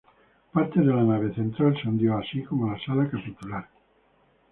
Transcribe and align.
Parte 0.51 0.79
de 0.79 0.93
la 0.95 1.03
nave 1.03 1.31
central 1.35 1.77
se 1.79 1.87
hundió 1.87 2.17
así 2.17 2.41
como 2.41 2.71
la 2.71 2.79
sala 2.83 3.07
capitular. 3.07 3.67